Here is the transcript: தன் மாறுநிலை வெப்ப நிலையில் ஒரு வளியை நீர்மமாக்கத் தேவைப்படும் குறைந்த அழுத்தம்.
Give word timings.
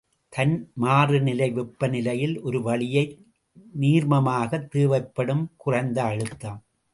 தன் 0.33 0.71
மாறுநிலை 0.75 1.51
வெப்ப 1.51 1.87
நிலையில் 1.87 2.41
ஒரு 2.41 2.61
வளியை 2.61 3.03
நீர்மமாக்கத் 3.81 4.67
தேவைப்படும் 4.67 5.51
குறைந்த 5.57 6.03
அழுத்தம். 6.03 6.59